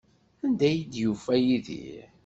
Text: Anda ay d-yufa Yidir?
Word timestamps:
Anda 0.45 0.65
ay 0.69 0.77
d-yufa 0.91 1.35
Yidir? 1.45 2.05